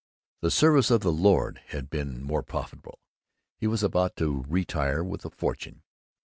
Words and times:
The 0.39 0.49
service 0.49 0.89
of 0.89 1.01
the 1.01 1.11
Lord 1.11 1.61
had 1.67 1.91
been 1.91 2.23
more 2.23 2.41
profitable. 2.41 2.97
He 3.59 3.67
was 3.67 3.83
about 3.83 4.15
to 4.15 4.43
retire 4.47 5.03
with 5.03 5.25
a 5.25 5.29
fortune. 5.29 5.83